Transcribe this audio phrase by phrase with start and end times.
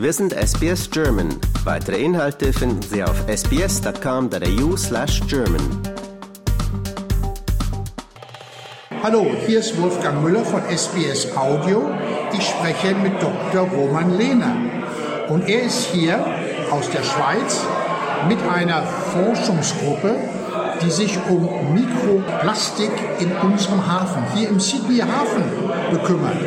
[0.00, 1.28] Wir sind SBS German.
[1.64, 5.60] Weitere Inhalte finden Sie auf sbs.com.au slash German.
[9.02, 11.90] Hallo, hier ist Wolfgang Müller von SBS Audio.
[12.32, 13.68] Ich spreche mit Dr.
[13.68, 14.56] Roman Lehner.
[15.28, 16.24] Und er ist hier
[16.70, 17.62] aus der Schweiz
[18.26, 20.16] mit einer Forschungsgruppe,
[20.82, 25.44] die sich um Mikroplastik in unserem Hafen, hier im Sydney Hafen,
[25.90, 26.38] bekümmert.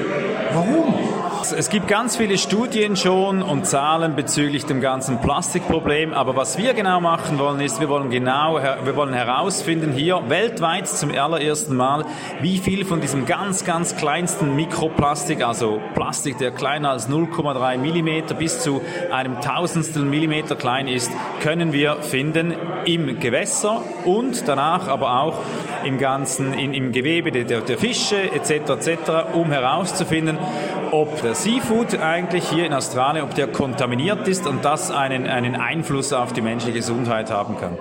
[0.55, 1.02] Warum?
[1.51, 6.73] Es gibt ganz viele Studien schon und Zahlen bezüglich dem ganzen Plastikproblem, aber was wir
[6.73, 12.05] genau machen wollen ist, wir wollen genau, wir wollen herausfinden hier weltweit zum allerersten Mal,
[12.39, 18.35] wie viel von diesem ganz, ganz kleinsten Mikroplastik, also Plastik, der kleiner als 0,3 Millimeter
[18.35, 22.53] bis zu einem Tausendstel Millimeter klein ist, können wir finden
[22.85, 25.39] im Gewässer und danach aber auch
[25.83, 28.87] im ganzen, in, im Gewebe der, der Fische etc.
[28.87, 28.97] etc.,
[29.33, 30.37] um herauszufinden,
[30.91, 36.13] ob Seafood eigentlich hier in Australien, ob der kontaminiert ist und das einen, einen Einfluss
[36.13, 37.77] auf die menschliche Gesundheit haben kann.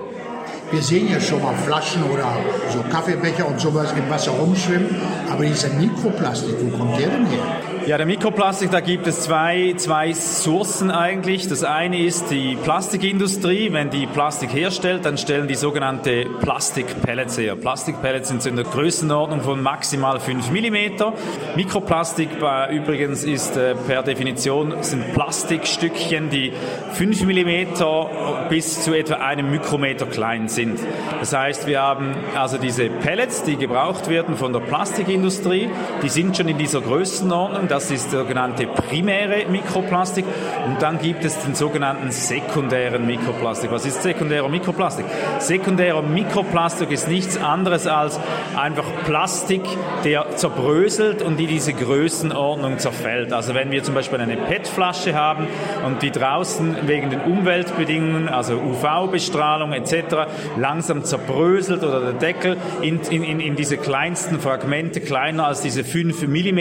[0.71, 2.35] Wir sehen ja schon mal Flaschen oder
[2.71, 7.72] so Kaffeebecher und sowas im Wasser rumschwimmen, aber dieser Mikroplastik, wo kommt der denn her?
[7.85, 11.49] Ja, der Mikroplastik, da gibt es zwei, zwei Sourcen eigentlich.
[11.49, 13.73] Das eine ist die Plastikindustrie.
[13.73, 17.57] Wenn die Plastik herstellt, dann stellen die sogenannte Plastikpellets her.
[17.57, 21.57] Plastikpellets sind in der Größenordnung von maximal 5 mm.
[21.57, 26.53] Mikroplastik äh, übrigens ist äh, per Definition sind Plastikstückchen, die
[26.93, 30.79] 5 mm bis zu etwa einem Mikrometer klein sind.
[31.19, 35.69] Das heißt, wir haben also diese Pellets, die gebraucht werden von der Plastikindustrie,
[36.05, 40.27] die sind schon in dieser Größenordnung das ist sogenannte primäre Mikroplastik.
[40.67, 43.71] Und dann gibt es den sogenannten sekundären Mikroplastik.
[43.71, 45.07] Was ist sekundärer Mikroplastik?
[45.39, 48.21] Sekundärer Mikroplastik ist nichts anderes als
[48.57, 49.63] einfach Plastik,
[50.05, 53.33] der zerbröselt und in diese Größenordnung zerfällt.
[53.33, 55.47] Also wenn wir zum Beispiel eine PET-Flasche haben
[55.87, 60.27] und die draußen wegen den Umweltbedingungen, also UV-Bestrahlung etc.,
[60.59, 66.27] langsam zerbröselt oder der Deckel in, in, in diese kleinsten Fragmente, kleiner als diese 5
[66.27, 66.61] mm,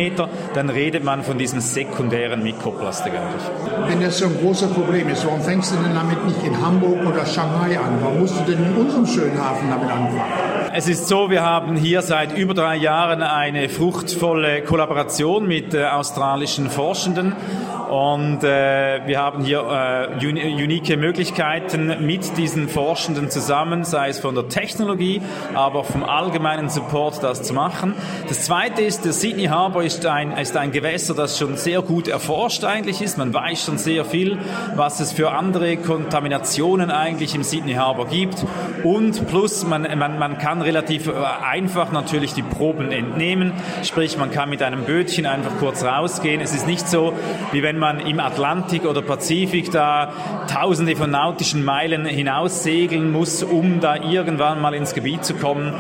[0.54, 3.44] dann redet man von diesem sekundären Mikroplastik eigentlich.
[3.88, 7.06] Wenn das so ein großes Problem ist, warum fängst du denn damit nicht in Hamburg
[7.06, 7.98] oder Shanghai an?
[8.02, 10.61] Warum musst du denn in unserem schönen Hafen damit anfangen?
[10.74, 15.86] Es ist so, wir haben hier seit über drei Jahren eine fruchtvolle Kollaboration mit äh,
[15.86, 17.36] australischen Forschenden
[17.92, 19.60] und äh, wir haben hier
[20.22, 25.22] äh, unique Möglichkeiten mit diesen Forschenden zusammen, sei es von der Technologie,
[25.56, 27.94] aber vom allgemeinen Support das zu machen.
[28.30, 32.08] Das zweite ist, der Sydney Harbour ist ein, ist ein Gewässer, das schon sehr gut
[32.08, 33.18] erforscht eigentlich ist.
[33.18, 34.38] Man weiß schon sehr viel,
[34.76, 38.46] was es für andere Kontaminationen eigentlich im Sydney Harbour gibt.
[38.86, 41.12] Und plus, man, man, man kann relativ äh,
[41.44, 43.54] einfach natürlich die Proben entnehmen.
[43.84, 46.42] Sprich, man kann mit einem Bötchen einfach kurz rausgehen.
[46.42, 47.14] Es ist nicht so,
[47.52, 50.14] wie wenn man im Atlantik oder Pazifik da
[50.48, 55.74] tausende von nautischen Meilen hinaus segeln muss, um da irgendwann mal ins Gebiet zu kommen.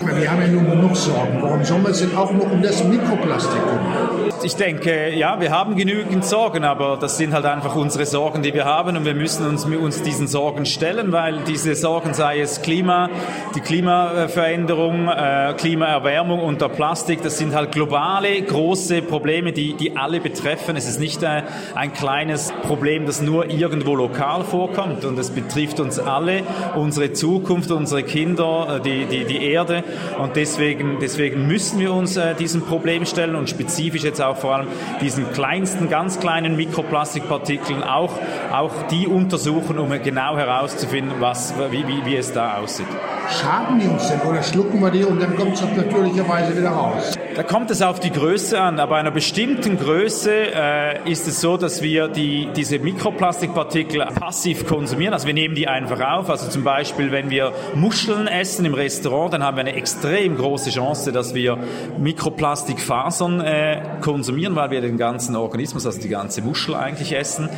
[0.00, 1.38] Wir haben ja nun genug Sorgen.
[1.42, 4.28] Warum soll man sich auch nur um das Mikroplastik kümmern?
[4.44, 8.54] Ich denke, ja, wir haben genügend Sorgen, aber das sind halt einfach unsere Sorgen, die
[8.54, 12.62] wir haben und wir müssen uns, uns diesen Sorgen stellen, weil diese Sorgen, sei es
[12.62, 13.10] Klima,
[13.56, 19.96] die Klimaveränderung, äh, Klimaerwärmung und der Plastik, das sind halt globale, große Probleme, die, die
[19.96, 20.76] alle betreffen.
[20.76, 21.42] Es ist nicht äh,
[21.74, 26.42] ein kleines Problem, das nur irgendwo lokal vorkommt und es betrifft uns alle,
[26.76, 29.82] unsere Zukunft, unsere Kinder, äh, die, die, die Erde
[30.18, 34.56] und deswegen, deswegen müssen wir uns äh, diesem Problem stellen und spezifisch jetzt auch vor
[34.56, 34.68] allem
[35.00, 38.12] diesen kleinsten, ganz kleinen Mikroplastikpartikeln auch,
[38.52, 42.86] auch die untersuchen, um genau herauszufinden, was, wie, wie, wie es da aussieht.
[43.30, 47.14] Schaden die uns denn oder schlucken wir die und dann kommt es natürlicherweise wieder raus?
[47.38, 48.80] Da kommt es auf die Größe an.
[48.80, 55.12] Aber einer bestimmten Größe äh, ist es so, dass wir die, diese Mikroplastikpartikel passiv konsumieren.
[55.12, 56.30] Also wir nehmen die einfach auf.
[56.30, 60.70] Also zum Beispiel, wenn wir Muscheln essen im Restaurant, dann haben wir eine extrem große
[60.70, 61.58] Chance, dass wir
[61.98, 67.48] Mikroplastikfasern äh, konsumieren, weil wir den ganzen Organismus, also die ganze Muschel eigentlich essen.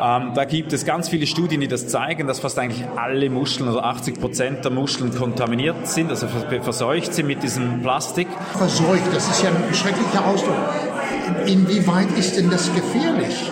[0.00, 3.68] Ähm, da gibt es ganz viele Studien, die das zeigen, dass fast eigentlich alle Muscheln,
[3.68, 8.28] also 80 Prozent der Muscheln kontaminiert sind, also verseucht sind mit diesem Plastik.
[8.56, 10.56] Verseucht, das ist ja ein schrecklicher Ausdruck.
[11.46, 13.50] Inwieweit ist denn das gefährlich?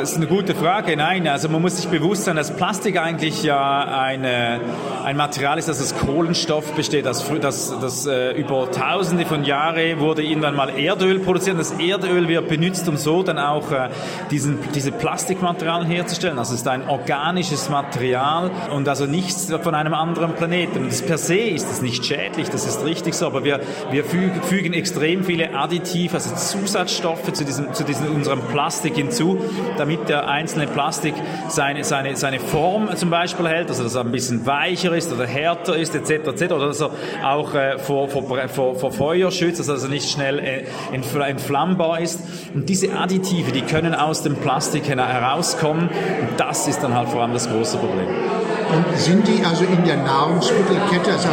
[0.00, 0.96] Das ist eine gute Frage.
[0.96, 4.58] Nein, also man muss sich bewusst sein, dass Plastik eigentlich ja eine,
[5.04, 7.04] ein Material ist, das aus Kohlenstoff besteht.
[7.04, 11.58] Das, das, das äh, über Tausende von Jahren wurde irgendwann mal Erdöl produziert.
[11.58, 13.90] Das Erdöl wird benutzt, um so dann auch äh,
[14.30, 16.38] diesen, diese Plastikmaterialien herzustellen.
[16.38, 20.86] Es ist ein organisches Material und also nichts von einem anderen Planeten.
[20.86, 23.60] Das per se ist es nicht schädlich, das ist richtig so, aber wir,
[23.90, 29.38] wir fügen, fügen extrem viele Additive, also Zusatzstoffe zu diesem, zu diesem unserem Plastik hinzu,
[29.76, 31.14] damit damit der einzelne Plastik
[31.48, 35.26] seine, seine, seine Form zum Beispiel hält, also dass er ein bisschen weicher ist oder
[35.26, 36.90] härter ist, etc., etc., oder dass er
[37.24, 42.00] auch äh, vor, vor, vor, vor Feuer schützt, also dass er nicht schnell äh, entflammbar
[42.00, 42.20] ist.
[42.54, 47.22] Und diese Additive, die können aus dem Plastik herauskommen und das ist dann halt vor
[47.22, 48.06] allem das große Problem.
[48.06, 51.28] Und sind die also in der Nahrungsmittelkette, also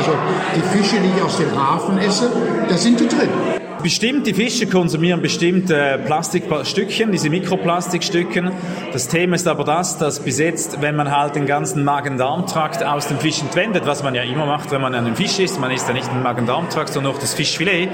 [0.55, 2.31] die Fische, die ich aus dem Hafen esse,
[2.67, 3.56] da sind die drin?
[3.83, 8.51] Bestimmt, die Fische konsumieren bestimmt äh, Plastikstückchen, diese Mikroplastikstückchen.
[8.91, 13.07] Das Thema ist aber das, dass bis jetzt, wenn man halt den ganzen Magen-Darm-Trakt aus
[13.07, 15.87] dem Fisch entwendet, was man ja immer macht, wenn man einen Fisch isst, man isst
[15.87, 17.89] ja nicht den Magen-Darm-Trakt, sondern auch das Fischfilet,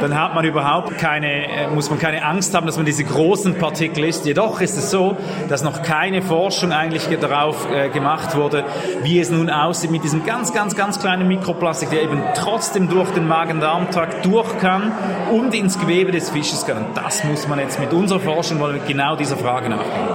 [0.00, 3.56] dann hat man überhaupt keine, äh, muss man keine Angst haben, dass man diese großen
[3.56, 4.24] Partikel isst.
[4.26, 5.16] Jedoch ist es so,
[5.48, 8.64] dass noch keine Forschung eigentlich darauf äh, gemacht wurde,
[9.02, 13.10] wie es nun aussieht mit diesem ganz, ganz, ganz kleinen Mikroplastik, der eben trotzdem durch
[13.10, 14.92] den Magen-Darm-Trakt durch kann
[15.30, 16.78] und ins Gewebe des Fisches kann.
[16.78, 20.08] Und das muss man jetzt mit unserer Forschung wollen mit genau dieser Frage nachgehen.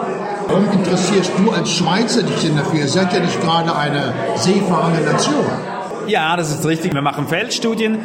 [0.47, 2.79] Warum interessierst du als Schweizer dich denn dafür?
[2.79, 5.45] Ihr seid ja nicht gerade eine seefahrende Nation.
[6.09, 6.95] Ja, das ist richtig.
[6.95, 7.99] Wir machen Feldstudien.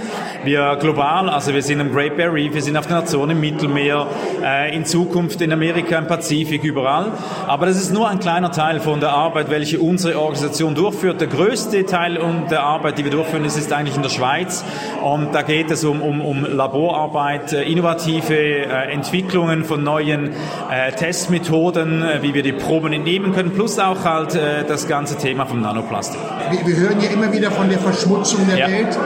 [0.44, 3.40] Wir global, also wir sind im Great Barrier Reef, wir sind auf der Nation im
[3.40, 4.06] Mittelmeer,
[4.42, 7.12] äh, in Zukunft in Amerika, im Pazifik, überall.
[7.46, 11.22] Aber das ist nur ein kleiner Teil von der Arbeit, welche unsere Organisation durchführt.
[11.22, 12.18] Der größte Teil
[12.50, 14.62] der Arbeit, die wir durchführen, ist, ist eigentlich in der Schweiz.
[15.02, 20.32] Und da geht es um, um, um Laborarbeit, äh, innovative äh, Entwicklungen von neuen
[20.70, 25.16] äh, Testmethoden, äh, wie wir die Proben entnehmen können, plus auch halt äh, das ganze
[25.16, 26.20] Thema vom Nanoplastik.
[26.50, 28.68] Wir, wir hören ja immer wieder von der Verschmutzung der ja.
[28.68, 28.98] Welt.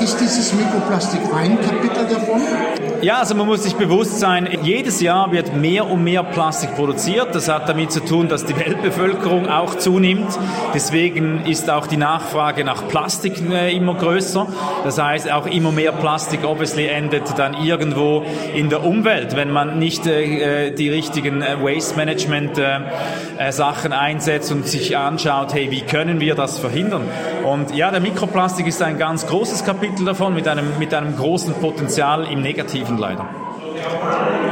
[0.00, 2.42] Ist dieses Mikroplastik ein Kapitel davon?
[3.00, 7.32] Ja, also man muss sich bewusst sein, jedes Jahr wird mehr und mehr Plastik produziert.
[7.32, 10.36] Das hat damit zu tun, dass die Weltbevölkerung auch zunimmt.
[10.74, 14.48] Deswegen ist auch die Nachfrage nach Plastik äh, immer größer.
[14.82, 19.78] Das heißt, auch immer mehr Plastik obviously endet dann irgendwo in der Umwelt, wenn man
[19.78, 22.80] nicht äh, die richtigen äh, Waste Management äh,
[23.38, 27.04] äh, Sachen einsetzt und sich anschaut, hey, wie können wir das verhindern?
[27.44, 31.52] Und ja, der Mikroplastik ist ein ganz großes Kapitel davon mit einem, mit einem großen
[31.52, 33.26] Potenzial im Negativen leider.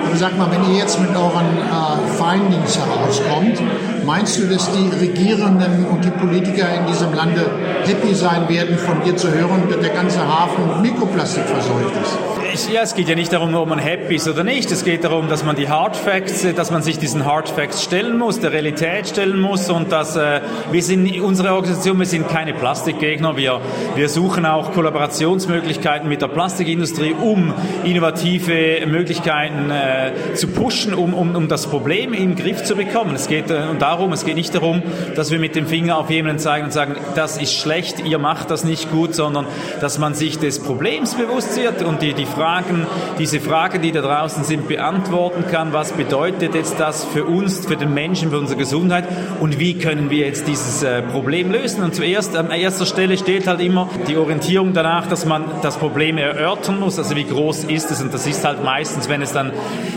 [0.05, 3.63] Aber sag mal, wenn ihr jetzt mit euren äh, Findings herauskommt,
[4.05, 7.47] meinst du, dass die Regierenden und die Politiker in diesem Lande
[7.87, 12.36] happy sein werden, von dir zu hören, dass der ganze Hafen mit Mikroplastik verseucht ist?
[12.73, 14.71] Ja, es geht ja nicht darum, ob man happy ist oder nicht.
[14.73, 18.17] Es geht darum, dass man die Hard Facts, dass man sich diesen Hard Facts stellen
[18.17, 22.55] muss, der Realität stellen muss und dass äh, wir sind, unsere Organisation, wir sind keine
[22.55, 23.37] Plastikgegner.
[23.37, 23.61] Wir,
[23.95, 27.53] wir suchen auch Kollaborationsmöglichkeiten mit der Plastikindustrie, um
[27.85, 33.15] innovative Möglichkeiten äh, zu pushen, um, um, um das Problem in den Griff zu bekommen.
[33.15, 34.83] Es geht äh, darum, es geht nicht darum,
[35.15, 38.51] dass wir mit dem Finger auf jemanden zeigen und sagen, das ist schlecht, ihr macht
[38.51, 39.47] das nicht gut, sondern
[39.83, 42.87] dass man sich des Problems bewusst wird und die, die Frage Fragen,
[43.19, 45.73] diese Fragen, die da draußen sind, beantworten kann.
[45.73, 49.05] Was bedeutet jetzt das für uns, für den Menschen, für unsere Gesundheit
[49.41, 51.83] und wie können wir jetzt dieses äh, Problem lösen?
[51.83, 56.19] Und zuerst an erster Stelle steht halt immer die Orientierung danach, dass man das Problem
[56.19, 57.01] erörtern muss.
[57.01, 58.01] Also wie groß ist es?
[58.01, 59.51] Und das ist halt meistens, wenn es dann,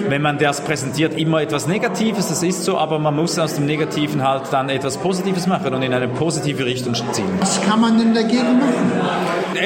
[0.07, 2.30] wenn man das präsentiert, immer etwas Negatives.
[2.30, 5.84] Das ist so, aber man muss aus dem Negativen halt dann etwas Positives machen und
[5.84, 7.30] in eine positive Richtung ziehen.
[7.40, 9.19] Was kann man denn dagegen machen?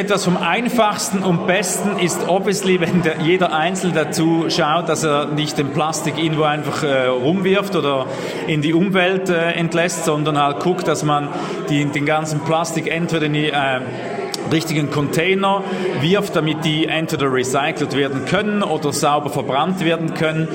[0.03, 5.27] Etwas vom einfachsten und besten ist obviously wenn der, jeder Einzelne dazu schaut, dass er
[5.27, 8.07] nicht den Plastik irgendwo einfach äh, rumwirft oder
[8.47, 11.29] in die Umwelt äh, entlässt, sondern halt guckt, dass man
[11.69, 13.79] die, den ganzen Plastik entweder in die äh,
[14.51, 15.63] richtigen Container
[16.01, 20.47] wirft, damit die entweder recycelt werden können oder sauber verbrannt werden können.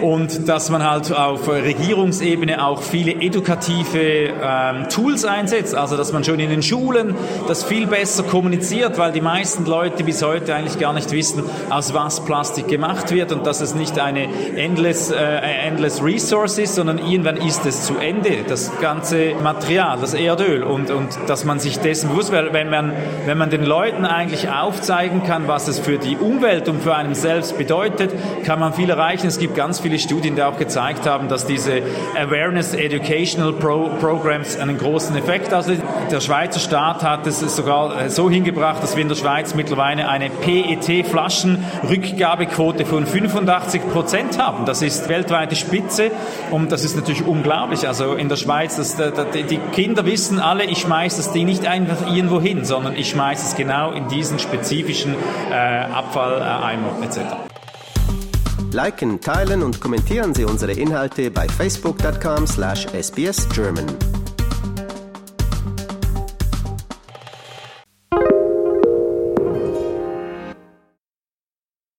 [0.00, 6.24] Und dass man halt auf Regierungsebene auch viele edukative ähm, Tools einsetzt, also dass man
[6.24, 7.14] schon in den Schulen
[7.48, 11.94] das viel besser kommuniziert, weil die meisten Leute bis heute eigentlich gar nicht wissen, aus
[11.94, 16.98] was Plastik gemacht wird und dass es nicht eine endless, äh, endless Resource ist, sondern
[16.98, 21.78] irgendwann ist es zu Ende, das ganze Material, das Erdöl und, und dass man sich
[21.78, 22.92] dessen bewusst wird, wenn man,
[23.26, 27.14] wenn man den Leuten eigentlich aufzeigen kann, was es für die Umwelt und für einen
[27.14, 28.12] selbst bedeutet,
[28.44, 29.26] kann man viel erreichen.
[29.26, 31.82] Es gibt ganz viele Studien, die auch gezeigt haben, dass diese
[32.16, 35.52] Awareness Educational Pro Programs einen großen Effekt.
[35.52, 35.74] Also
[36.10, 40.30] der Schweizer Staat hat es sogar so hingebracht, dass wir in der Schweiz mittlerweile eine
[40.30, 44.64] PET-Flaschenrückgabequote von 85 Prozent haben.
[44.66, 46.10] Das ist weltweite Spitze
[46.50, 47.86] und das ist natürlich unglaublich.
[47.86, 52.10] Also in der Schweiz, das, die Kinder wissen alle, ich schmeiße das Ding nicht einfach
[52.14, 55.14] irgendwo hin, sondern ich schmeiße es genau in diesen spezifischen
[55.50, 57.20] äh, Abfalleimer etc.
[58.72, 63.86] Liken, teilen und kommentieren Sie unsere Inhalte bei facebook.com/sbsgerman.